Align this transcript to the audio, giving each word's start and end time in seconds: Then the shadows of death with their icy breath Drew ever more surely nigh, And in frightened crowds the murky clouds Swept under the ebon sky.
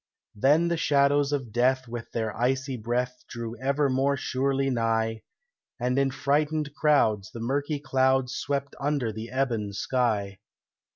Then 0.33 0.67
the 0.69 0.77
shadows 0.77 1.31
of 1.31 1.51
death 1.51 1.87
with 1.87 2.11
their 2.11 2.35
icy 2.35 2.75
breath 2.75 3.23
Drew 3.29 3.55
ever 3.59 3.87
more 3.87 4.17
surely 4.17 4.71
nigh, 4.71 5.21
And 5.79 5.99
in 5.99 6.09
frightened 6.09 6.73
crowds 6.73 7.29
the 7.29 7.39
murky 7.39 7.79
clouds 7.79 8.35
Swept 8.35 8.75
under 8.79 9.13
the 9.13 9.29
ebon 9.31 9.73
sky. 9.73 10.39